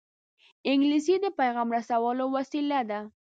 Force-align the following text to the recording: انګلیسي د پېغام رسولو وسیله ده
انګلیسي 0.69 1.15
د 1.21 1.25
پېغام 1.39 1.67
رسولو 1.75 2.25
وسیله 2.35 2.79
ده 2.89 2.99